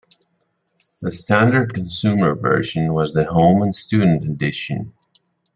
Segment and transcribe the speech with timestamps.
[1.03, 4.93] The standard consumer version was the Home and Student Edition.